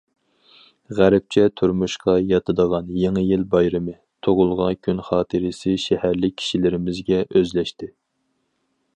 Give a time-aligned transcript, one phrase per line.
[0.99, 3.93] غەربچە تۇرمۇشقا ياتىدىغان يېڭى يىل بايرىمى،
[4.27, 7.91] تۇغۇلغان كۈن خاتىرىسى شەھەرلىك كىشىلىرىمىزگە ئۆزلەشتى.